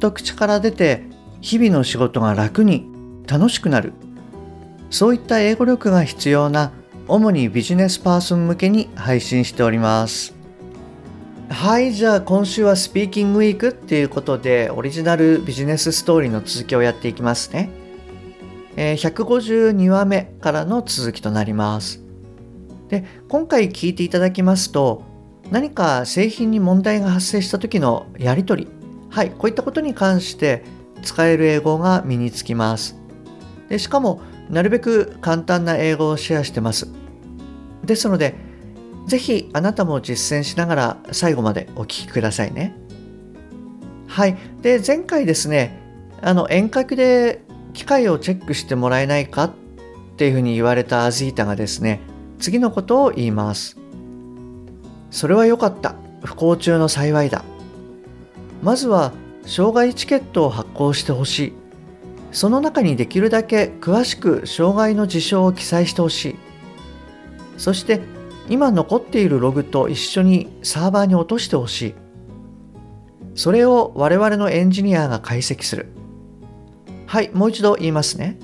[0.00, 1.04] と口から出て
[1.40, 2.86] 日々の仕事が楽に
[3.28, 3.92] 楽しくなる。
[4.90, 6.72] そういった英語力が必要な
[7.06, 10.34] 主にビジネスパーソン向けに配信しております。
[11.48, 17.70] はいじゃあ今週はスピーキングウィークっていうことでオリジナルビジネスストーリーの続きをやっていきますね、
[18.76, 22.02] えー、152話目からの続きとなります。
[22.88, 25.02] で今回聞いていただきますと
[25.50, 28.79] 何か製品に問題が発生した時のやり取り
[29.10, 30.64] はいこういったことに関して
[31.02, 32.96] 使える英語が身につきます
[33.68, 36.88] でしかもなるべく簡単な英語をシェアしてます
[37.84, 38.34] ですので
[39.06, 42.76] ぜひあなたも実践しながら最後までお聞きくださいね
[44.06, 45.78] はいで前回ですね
[46.22, 49.52] あの遠隔で機械をチェックしてもらえないかっ
[50.16, 52.00] ていうふうに言われたアジータがですね
[52.38, 53.80] 次のことを言います
[55.10, 55.96] それは良かった。
[56.22, 57.44] 不幸中の幸いだ。
[58.62, 59.12] まずは、
[59.46, 61.52] 障害チケットを発行してほしい。
[62.32, 66.36] その中にできるだけ詳しく障害の事象を記載してほしい。
[67.56, 68.00] そして、
[68.48, 71.94] 今残っているログと一緒にサーバーに落としてほしい。
[73.34, 75.86] それを我々のエンジニアが解析する。
[77.06, 78.38] はい、もう一度言いますね。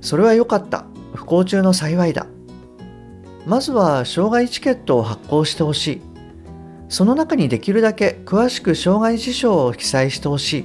[0.00, 0.86] それは良かった。
[1.14, 2.26] 不幸中の幸いだ。
[3.46, 6.09] まずは障害チケットを発行してほしい。
[6.90, 10.64] その中にできるだけ詳しく障害事象を記載してほしい。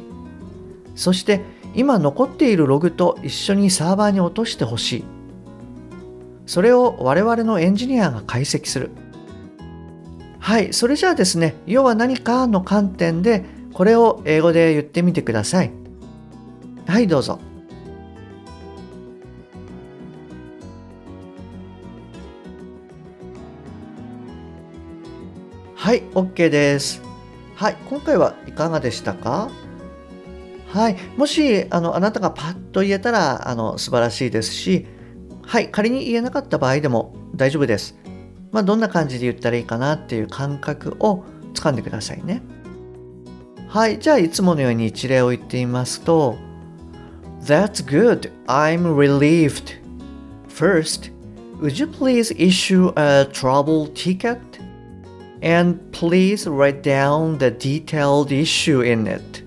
[0.95, 1.41] そして
[1.75, 5.05] 今残っているログと一緒にサーバーに落としてほしい。
[6.47, 8.89] それを我々のエンジニアが解析する。
[10.39, 15.71] はい、それじゃあですね、要は何かの観点でこれを英語で言ってみてください。
[16.87, 17.39] はい、どうぞ。
[25.85, 26.99] はい、OK です。
[27.53, 29.51] はい、今回はいかがでしたか？
[30.69, 34.87] はい、もしあのあなたがパッと言えたらあの素晴らしいですし、
[35.43, 37.95] はい、仮に言えなかった場合でも大丈夫です。
[38.51, 42.41] まあ、どんな感じで言ったらいいかなっていう感覚をつかんでくださいね。
[43.67, 46.35] はい、じゃあいつものように一例を言ってみますと、
[47.43, 48.31] That's good.
[48.47, 49.75] I'm relieved.
[50.49, 51.11] First,
[51.61, 54.39] would you please issue a trouble ticket?
[55.44, 59.42] and please write down the detailed issue in it.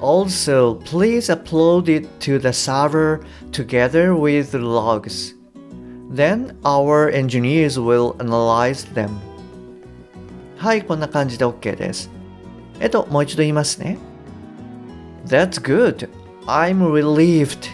[0.00, 3.20] Also, please upload it to the server
[3.52, 5.34] together with the logs.
[6.10, 9.10] Then our engineers will analyze them.
[10.56, 12.10] はい、こんな感じで OK です。
[12.80, 13.98] えっと、もう一度言いますね。
[15.26, 16.08] That's good.
[16.46, 17.68] I'm relieved.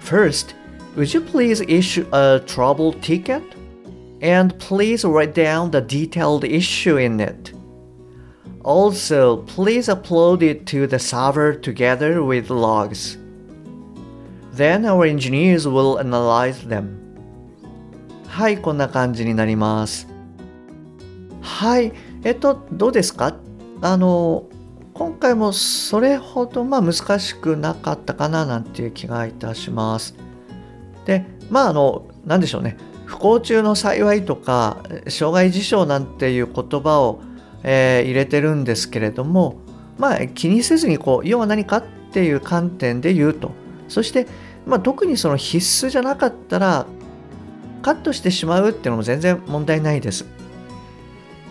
[0.00, 0.54] First,
[0.96, 3.42] would you please issue a trouble ticket?
[4.21, 7.53] And please write down the detailed issue in it.
[8.63, 13.17] Also, please upload it to the server together with logs.
[14.53, 17.01] Then our engineers will analyze them.
[18.27, 20.07] はい、こんな感じになります。
[21.41, 21.93] はい、
[22.23, 23.35] えっと、どうですか
[23.81, 24.49] あの、
[24.93, 30.15] 今回もそれほどまあ難しくなかったかななんていう気がいたします。
[31.05, 32.77] で、まああの、なんでしょうね。
[33.05, 37.21] 不幸中の幸いとか障害事象なんていう言葉を、
[37.63, 39.57] えー、入れてるんですけれども
[39.97, 43.51] まあ気にせずにこう要は何かっていう観点で言うと
[43.87, 44.27] そして、
[44.65, 46.85] まあ、特にその必須じゃなかったら
[47.81, 50.25] カットしてしまうっていうのも全然問題ないです。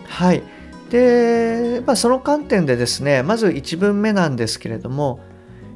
[0.07, 0.43] はい。
[0.89, 5.19] で、まあ、その観点でですねまず1文目なんですけれども、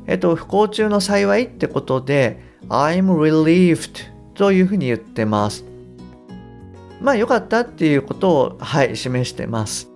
[0.05, 5.68] えっと、不幸中の幸いってことで I'm relieved というふうに言ってます。
[7.01, 9.89] まあ良かったっていうことを、はい、示してます。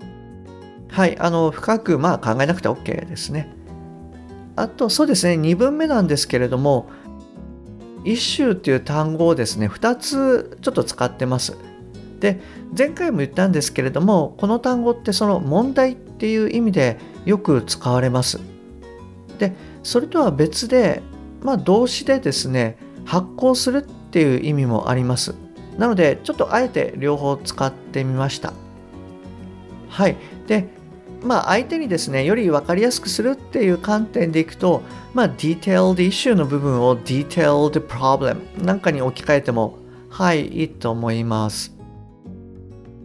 [0.89, 3.51] はい、あの、深くまあ考えなくて OK ですね。
[4.55, 6.87] あと、そうですね、2文目なんですけれども、
[8.05, 11.57] 一周っていう単語をですね、2つちょっと使ってます。
[12.19, 12.39] で、
[12.77, 18.39] 前回も言ったんですけれども、この単語ってその問題っていう意味でよく使われます。
[19.39, 19.53] で、
[19.83, 21.01] それとは別で、
[21.41, 25.35] まあ動詞でですね、発行するっていう意味もあります。
[25.77, 28.53] なのでちょっとあえて両方使ってみました。
[29.89, 30.15] はい。
[30.47, 30.67] で
[31.23, 34.83] まあ、相手にですねより分かりやすくするっていう観点でいくと、
[35.13, 39.77] まあ、detailed issue の部分を detailed problem なんかに置き換えても
[40.09, 41.73] はいいいと思います。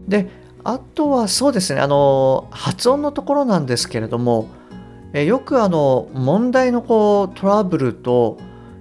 [0.09, 0.29] で
[0.65, 4.49] あとはそうですねあの発音のところなんですけれども
[5.13, 8.39] えよくあの問題のこうトラブルと、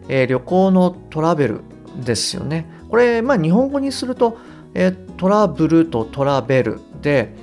[0.09, 1.61] え、旅行のトラベル
[2.03, 2.69] ですよね。
[2.89, 4.37] これ、まあ、日本語にすると、
[4.73, 7.33] えー、トラブルとトラベルで、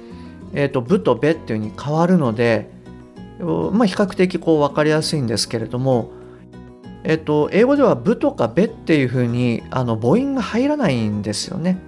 [0.53, 2.71] えーと、ブとベっていう風に変わるので、
[3.41, 6.13] まあ、比較的こう分かりやすいんですけれども、
[7.03, 11.79] えーと、英語ではブとかベっていう風にあの母音が入らないんですよね。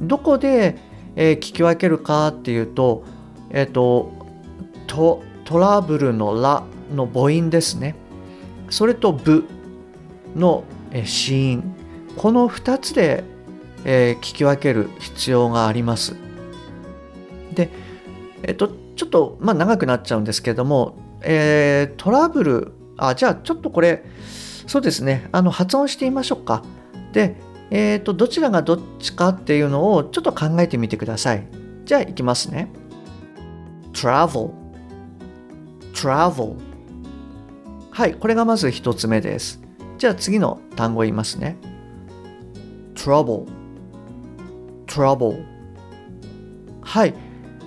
[0.00, 0.78] どこで、
[1.16, 3.04] えー、聞き分けるかっていうと,、
[3.50, 4.12] えーと、
[4.86, 6.62] とトラブルのラ
[6.94, 7.96] の母音ですね。
[8.70, 9.44] それとブ
[10.36, 11.77] のえ子音
[12.18, 13.22] この2つで、
[13.84, 16.16] えー、聞き分ける必要があります。
[17.54, 17.70] で、
[18.42, 24.04] えっと、ちょっと、まあ、長くなっちゃうんですけども、えー、トラブル、あ、じゃあちょっとこれ、
[24.66, 26.64] そうですね、あの発音してみましょうか。
[27.12, 27.36] で、
[27.70, 31.46] えっ、ー、と、どちらがどっちかっていうのをちょっと考えてみてください。
[31.84, 32.68] じゃあ、いきますね。
[33.92, 34.50] travel,
[35.94, 36.56] travel.
[37.90, 39.62] はい、これがまず一つ目です。
[39.98, 41.56] じゃあ次の単語言いますね。
[42.98, 43.46] Trouble,
[44.86, 45.44] trouble.
[46.82, 47.14] はい。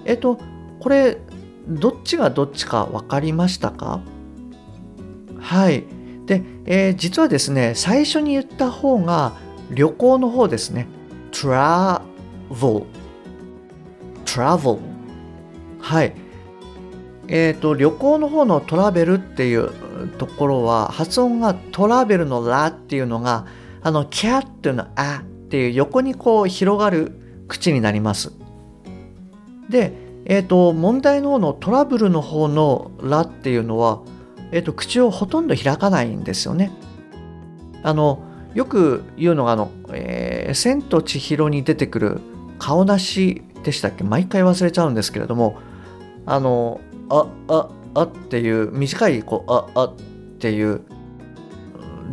[0.04, 0.38] えっと、
[0.80, 1.18] これ、
[1.68, 4.02] どっちがどっちか分かりましたか？
[5.40, 5.86] はい。
[6.26, 9.34] で、えー、実はですね、最初に言った方が
[9.70, 10.88] 旅行の方ですね。
[11.32, 12.02] travel。
[14.26, 14.80] travel。
[15.80, 16.14] はい。
[17.28, 19.72] えっ、ー、と、旅行の方のトラベルっていう
[20.18, 23.46] ところは、発音がトラベルのラっていうのが、
[23.84, 28.32] あの、キャットのはあっていう横にこう広がる口になります。
[29.70, 29.94] で、
[30.26, 34.02] えーと、問題の方のトラブルの方の「ら」っていうのは、
[34.52, 36.72] えーと、口をほとんど開かないんですよね。
[37.84, 38.20] あの
[38.54, 42.22] よく言うのがあの、えー、千と千尋に出てくる
[42.60, 44.04] 顔なしでしたっけ？
[44.04, 45.58] 毎回忘れちゃうんですけれども
[46.26, 46.80] あの
[47.10, 49.94] 「あああ」っていう短いこう「ああ」っ
[50.40, 50.82] ていう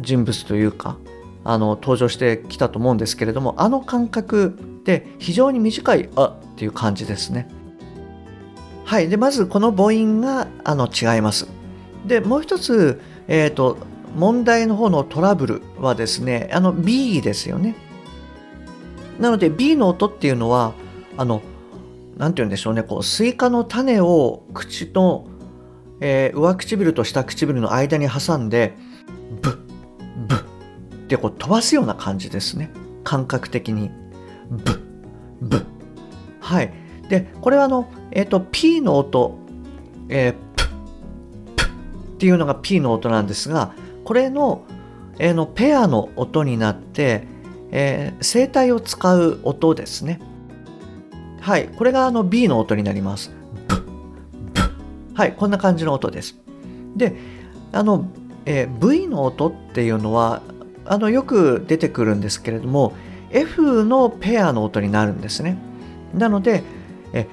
[0.00, 0.96] 人物というか
[1.44, 7.48] あの登場してきたと思うんですけれどもあの感覚で非常に短い「あ」っていう感じですね。
[8.88, 9.10] はい。
[9.10, 11.46] で、まずこの母音があの違います。
[12.06, 13.76] で、もう一つ、え、ー、と、
[14.16, 17.74] 問題の方のトラブルはですね、あの B ですよね。
[19.20, 20.72] なので B の音っていうのは、
[21.18, 21.42] あの、
[22.16, 25.26] なんて言うんでしょうね、こう、スイカの種を口の、
[26.00, 28.74] えー、上唇と下唇の間に挟んで、
[31.08, 32.70] ってこう飛ばすような感じですね。
[33.02, 33.90] 感覚的に。
[34.50, 34.80] ブッ、
[35.40, 35.64] ブッ。
[36.40, 36.72] はい。
[37.08, 39.38] で、これはあの、えっ、ー、と、P の音、
[40.10, 40.68] えー、プッ、
[41.56, 41.68] プッ
[42.14, 43.72] っていうのが P の音なんですが、
[44.04, 44.66] これの、
[45.18, 47.26] えー、のペアの音になって、
[47.70, 50.20] えー、声帯を使う音ですね。
[51.40, 53.30] はい、これがあの B の音になります。
[53.66, 53.82] ブッ、
[54.52, 54.70] ブッ。
[55.14, 56.38] はい、こんな感じの音です。
[56.96, 57.16] で、
[57.72, 58.10] あの、
[58.44, 60.42] えー、V の音っていうのは、
[60.88, 62.92] あのよく出てくるんですけれども、
[63.30, 65.58] F のペアの音になるんですね。
[66.14, 66.62] なので、
[67.12, 67.26] えっ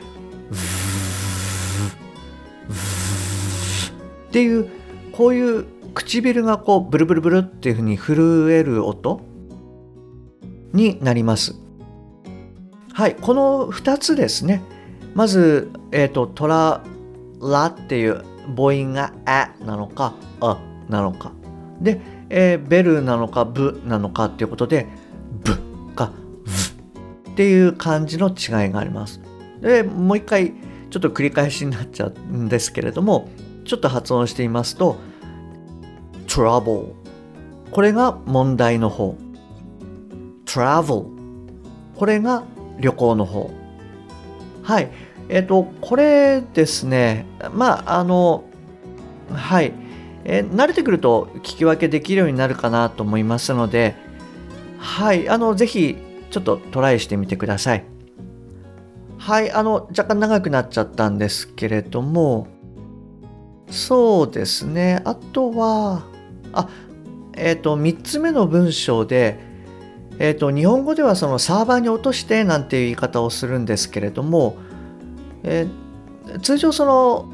[4.32, 4.70] ていう
[5.14, 9.22] こういう唇がこうブルブルブルっていうふうに震える音
[10.74, 11.56] になります。
[12.92, 14.62] はい、この2つですね。
[15.14, 16.82] まず、えっ、ー、と、トラ、
[17.42, 18.24] ラっていう
[18.56, 20.60] 母音があなのか、あ
[20.90, 21.32] なのか。
[21.82, 24.88] で、えー、ベルなのか、ブなのかっていうことで、
[25.44, 25.58] ブ
[25.94, 26.12] か、
[26.46, 29.22] ブっていう感じの違いがあります。
[29.62, 30.54] でもう一回
[30.90, 33.30] ちょっと繰り返しになっちゃうんですけれども
[33.66, 34.98] ちょっと発音してみますと
[36.28, 36.94] trouble
[37.72, 39.18] これが問題の方。
[40.46, 41.08] travel
[41.96, 42.44] これが
[42.80, 43.52] 旅行の方。
[44.64, 44.90] はい。
[45.28, 47.26] えっ、ー、とこれですね。
[47.54, 48.46] まああの
[49.34, 49.74] はい、
[50.26, 53.96] えー、慣れてくると聞き分けできるようになるかなと思いますので
[54.78, 55.96] はいあのぜひ
[56.32, 57.86] ちょっとトライしてみてください
[59.26, 62.46] はい、あの、若干長くなっちゃったんですけれども、
[63.72, 65.02] そうですね。
[65.04, 66.04] あとは、
[66.54, 66.70] あ、
[67.34, 69.40] えっ、ー、と、3つ目の文章で、
[70.20, 74.58] えっ、ー、と、日本語ではそのサーバーに落としてなんていう言い方をするんですけれども、
[75.42, 77.34] えー、通常その、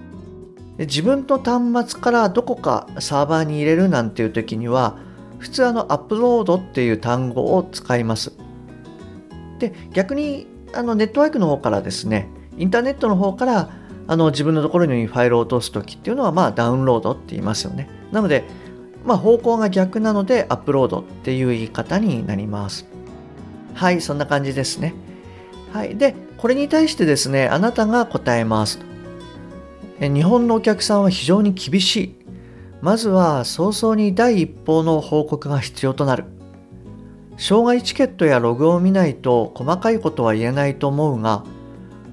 [0.78, 4.98] で自分の端末からどこかサーバーに入れるなんていう時には、
[5.40, 8.32] 普通あの、アップロードっていう単語を使います。
[9.60, 13.70] で、逆にあのネットワークの方からですねインターネットの方から
[14.08, 17.90] あの自分のところにファイルを落とす時っていうのはまあダウンロードって言いますよね。
[18.12, 18.44] なので
[19.06, 22.86] まあ方向が逆なのでアップロードっていう言い方になります。
[23.74, 24.94] はいそんな感じですね。
[25.72, 28.80] はいでこれに対してですねあなたが答えます。
[30.10, 32.16] 日本のお客さんは非常に厳しい。
[32.82, 36.26] まずは早々に第一報の報告が必要となる。
[37.38, 41.44] 障害チケットやログを見ないと細かいことは言えないと思うが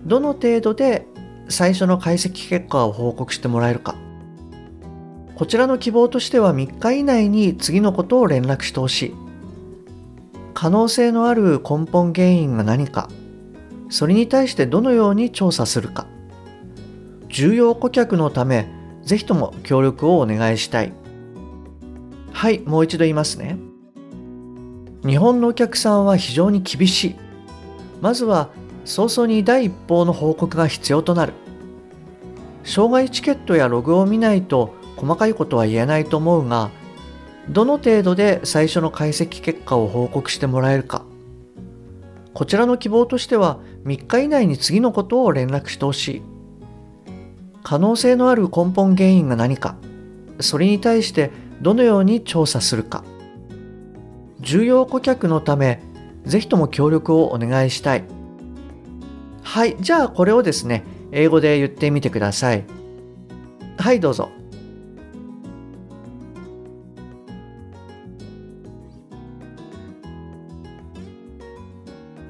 [0.07, 1.07] どの程度で
[1.49, 3.95] 最初の解析結果を報告してもらえるか。
[5.35, 9.15] こちらの希望としては3日以内に次のことを連絡してほしい。
[10.53, 13.09] 可能性のある根本原因が何か。
[13.89, 16.07] それに対してどのように調査するか。
[17.29, 18.69] 重要顧客のため
[19.03, 20.93] ぜひとも協力をお願いしたい。
[22.33, 23.59] はいもう一度言いますね。
[25.05, 27.17] 日本のお客さんは非常に厳しい。
[28.01, 28.51] まずは
[28.85, 31.33] 早々に第一報の報告が必要となる。
[32.65, 36.71] 障害チケットやログを見ないと細かいことは言えないと思うが
[37.49, 41.05] どの程度で最初の解析結果を報告してもらえるか。
[42.35, 46.23] こちらの希望としては3日以内に次のことを連絡してほしい。
[47.63, 49.77] 可能性のある根本原因が何か
[50.41, 53.05] それに対してどのように調査するか。
[54.41, 55.83] 重要顧客のため
[56.25, 58.05] ぜひとも協力をお願いしたい。
[59.43, 62.65] はいじゃあこれをですね英語で言ってみてください。
[63.79, 64.31] はいどうぞ。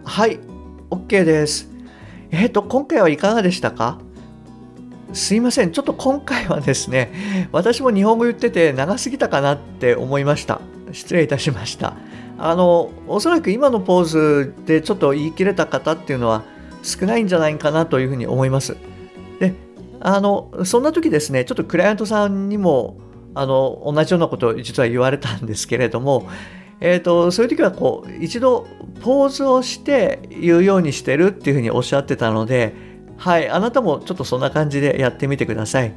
[0.04, 0.40] はい
[0.90, 1.68] OK です。
[2.30, 4.00] えっ、と今回はいかがでしたか？
[5.12, 5.72] すいません。
[5.72, 10.60] ちょっと今回はですね私も日本語言ってて長すぎたかなって思いました。
[10.92, 11.96] 失礼いたしました。
[12.38, 16.44] あのおそらく今のポーズでちょっと言い切れた方っていうのは
[16.82, 18.76] 少ないんじゃないかなというふうに思います。
[19.40, 19.54] で
[20.00, 22.98] あのそんな時ですねちょっとクライアントさんにも
[23.34, 26.28] あの同じようなことを実は言われたんですけれども
[26.80, 28.66] えーと、そういう時はこう一度
[29.00, 32.72] ポーズをして言うようにしてるっていうふうにおっしゃってたので
[33.17, 35.93] はいあなたもちょっとそんな感じでやってみてください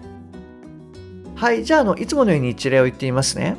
[1.35, 3.57] はいじゃああのいつものように一例を言ってみますね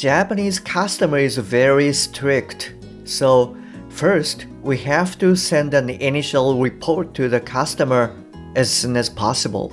[0.00, 2.72] Japanese customer is very strict.
[3.04, 3.54] So,
[3.90, 8.16] first, we have to send an initial report to the customer
[8.56, 9.70] as soon as possible.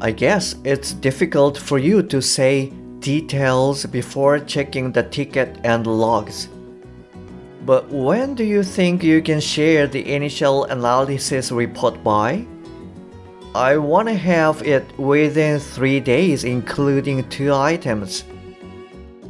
[0.00, 6.48] I guess it's difficult for you to say details before checking the ticket and logs.
[7.64, 12.46] But when do you think you can share the initial analysis report by?
[13.54, 18.24] I want to have it within three days, including two items.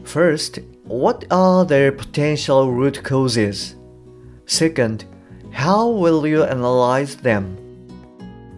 [0.04, 3.76] First, what are their potential root causes?
[4.46, 5.04] Second,
[5.52, 7.56] how will you analyze them?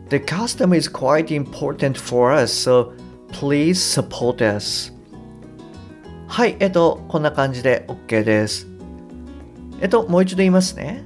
[0.09, 2.93] The custom is quite important for us, so
[3.33, 4.91] please support us.
[6.27, 8.72] はい、えっと、こんな感じで OK です。
[9.81, 11.05] えっと、もう一度言いますね。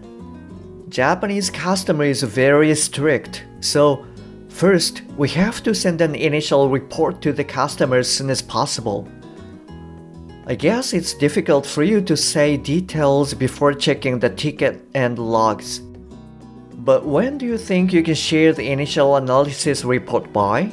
[0.88, 4.04] Japanese customer is very strict, so
[4.50, 9.06] first we have to send an initial report to the customer as soon as possible.
[10.46, 15.80] I guess it's difficult for you to say details before checking the ticket and logs.
[16.74, 20.72] But when do you think you can share the initial analysis report by?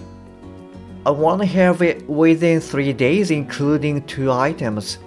[1.06, 4.98] I want to have it within three days, including two items.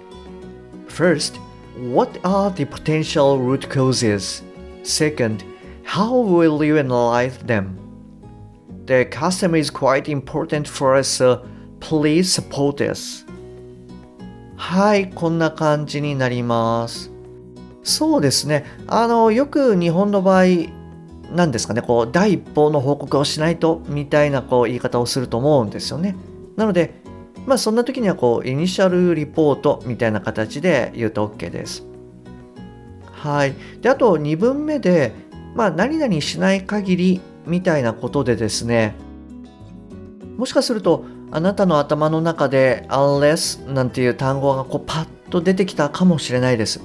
[0.87, 1.39] First,
[1.78, 4.42] what are the potential root causes?
[4.82, 5.44] Second,
[5.84, 7.78] how will you analyze them?
[8.86, 11.44] The customer is quite important for us, so
[11.80, 13.24] please support us.
[14.56, 17.12] はい、こんな感じになります。
[17.84, 18.64] そうですね。
[18.88, 20.44] あの、よく日本の場合、
[21.32, 26.16] なんですかね、こう、第一報の報告をしないと、みたいなこう言い方をすると思うんですよね。
[26.56, 26.94] なので、
[27.48, 31.84] まあ、そんな時には、こう、イニシャルリポートみたいな形で言うと OK です。
[33.10, 33.54] はい。
[33.80, 35.12] で、あと、2文目で、
[35.54, 38.94] まあ、何々しない限りみたいなことでですね、
[40.36, 46.80] もしかすると、あなたの頭の中で unless なんていう単語がこうパッと出てきたかもしれないです。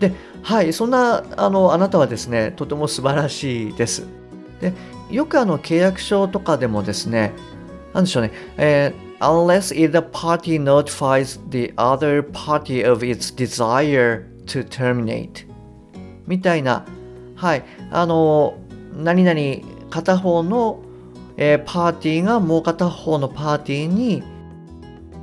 [0.00, 4.06] で、はい、そんなあのあなたはですね、とても素晴らしいです。
[4.60, 4.72] で、
[5.10, 7.32] よくあの契約書とかでもですね、
[7.92, 15.46] なんでしょうね、えー、unless either party notifies the other party of its desire to terminate.
[16.26, 16.86] みたいな、
[17.36, 18.54] はい、あの、
[18.94, 19.40] 何々
[19.90, 20.84] 片方の
[21.36, 24.22] えー、パーティーがもう片方のパーティーに、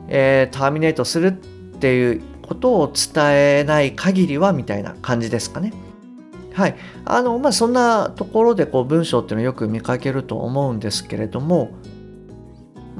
[0.07, 1.31] えー、ターミネートするっ
[1.79, 5.73] ていうことを伝えない限りはみたいな感じですかね。
[6.53, 6.75] はい。
[7.05, 11.71] あのまあ、そんなところでこう文章っていうのをよく見かけると思うんですけれども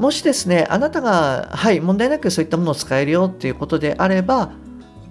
[0.01, 4.51] もしですねあなたがはい問題なくそういったものを使えるよっていうことであれば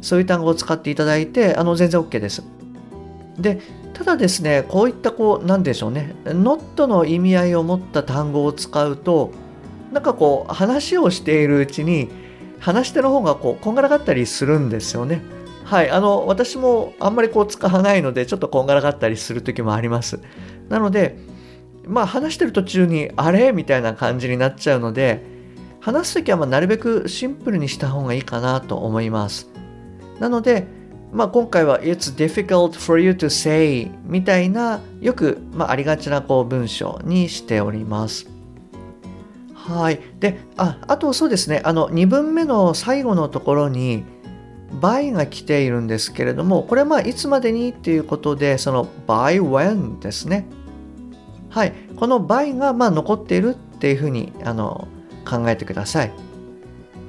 [0.01, 2.43] そういう単語を使っていただいてあの全然 OK です。
[3.39, 3.61] で
[3.95, 9.31] ただですねこういったこう何でしょうね not の意味合いを持った単語を使うと
[9.93, 12.11] なんかこう話をしているうちに
[12.59, 15.23] 話し手の方がこうこんがらがったりするんですよね。
[15.65, 20.21] はい、あの私もあんまりこう使わないのでちょっとこんがらがったりする時もあります。
[20.69, 21.17] なので
[21.87, 23.53] まあ話してる途中にあれ？
[23.53, 25.25] みたいな感じになっちゃうので
[25.81, 29.49] 話す時はまなるべくシンプルにした方がいいかなと思います。
[30.19, 30.67] なので、
[31.13, 38.29] まあ、今回は It's difficult for you to say みたいなよく、まあ、ありがちなこう文章にしております。
[39.55, 40.01] はい。
[40.21, 44.05] で、あ、あとそうですね、あの、2文目の最後のところに、
[44.81, 50.47] by が来ているんですけれども、これはまあ、いつまでにっていうことで、その by when ですね。
[51.51, 51.73] はい。
[51.97, 54.89] この by がまあ残っているっていうふうにあの
[55.29, 56.13] 考えてください。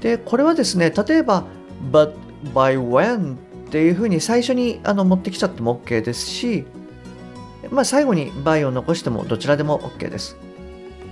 [0.02, 1.46] で、これはですね、例えば、
[1.92, 2.14] but
[2.54, 3.38] by when っ
[3.70, 6.66] ていうふうに最初にあの持ってきちゃっても OK ですし、
[7.70, 10.36] まあ、最後に by を残してもどちらでも OK です。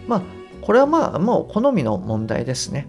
[0.07, 0.21] まあ、
[0.61, 2.87] これはまあもう好みの問題ですね。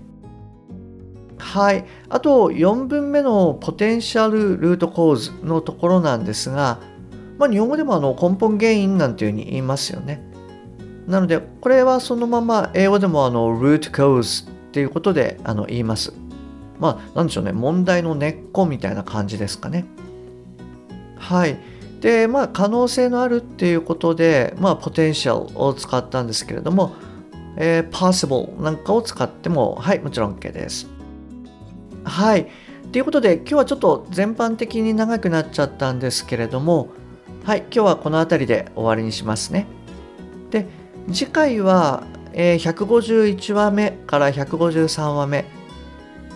[1.39, 1.85] はい。
[2.09, 6.81] あと4分目のポテンシャルルートコーズのところなんですが、
[7.39, 10.30] まあ、日本語でもあの根本原因なんていうふうに言いますよね。
[11.11, 16.12] なので、これはそのまま英語でもあの root cause っていうことであの言います。
[16.79, 19.85] まあ、なんでしょうね、問題の根っこみたいな感じですかね。
[21.19, 21.59] はい。
[22.00, 26.95] で、まあ、可能性のあるっていうことで、まあ、ポテンシャルを使ったんですけれども、
[27.57, 30.88] えー、possible なんかを使っても、はい、もちろん OK です。
[32.05, 32.47] はい。
[32.93, 36.88] ということで、今日はちょっと全般的に長くなっちゃったんですけれども、
[37.45, 39.67] はい、今日はこの辺りで終わりにしますね。
[40.50, 40.67] で、
[41.09, 45.45] 次回は、えー、151話目から153話目、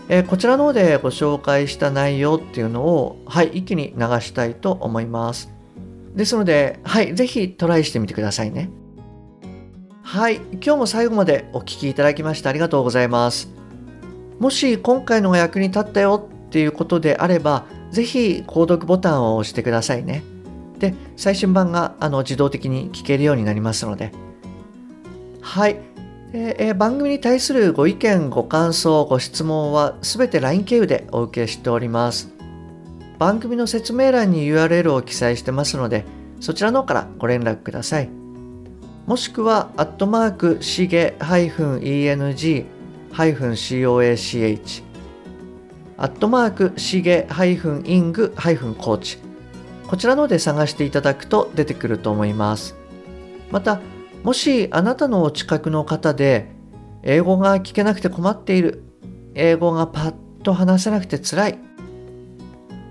[0.09, 5.51] えー、こちらの方でご紹介した内容っていうのを、はい、一気に流したいと思います。
[6.15, 8.71] ですので、はい、ぜひトライしてみてくださいね。
[10.03, 13.49] はい、今日も最後までお聴きいただきましてありがとうございます。
[14.39, 20.23] もし今回のが役に立ったよっていうことであれば、ぜひ購読ボタンを押してくださいね。
[20.79, 24.13] で、最新版があの自動的に聞けるようになりますので。
[25.45, 25.77] はい。
[26.33, 32.31] えー、番組に対するご意見、ご感想、ご質問はすべて LINE 経由でお受けしております。
[33.19, 36.07] 番組の説明欄に URL を記載してますので、
[36.41, 38.09] そちらの方からご連絡ください。
[39.07, 42.65] もしくは、アットマーク、しげ -eng-coach、
[45.99, 49.19] アットマーク、しげ -ing-coach、
[49.87, 52.75] こちらので探していただくと出てくると思います。
[53.51, 53.79] また、
[54.25, 56.49] もしあなたのお近くの方で
[57.03, 58.83] 英語が聞けなくて困っている。
[59.35, 61.59] 英語がパッと話せなくて辛い。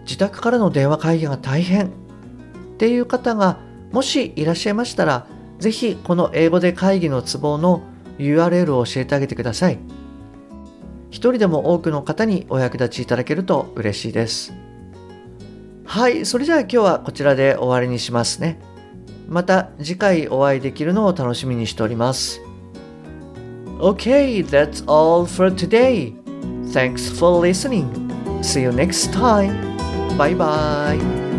[0.03, 1.87] 自宅からの電話会議が大変。
[1.87, 1.89] っ
[2.77, 3.57] ていう方が
[3.91, 5.25] もしいらっしゃいましたら
[5.57, 7.81] ぜひこの英語で会議のツボの
[8.19, 9.79] URL を教えてあげてください。
[11.09, 14.53] 一人でも多くの方にお役立ちいただけると嬉しいです。
[15.83, 18.59] はいそれじゃあ今日はこちらで終わりにしますね。
[19.27, 22.41] また次回お会いできるのを楽しみにしております。
[23.79, 26.13] Okay, that's all for today.
[26.71, 27.87] Thanks for listening.
[28.41, 29.77] See you next time.
[30.17, 31.32] Bye bye.